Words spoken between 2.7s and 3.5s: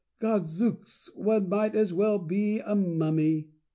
mummy!